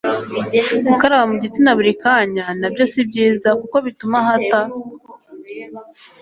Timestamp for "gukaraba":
0.87-1.25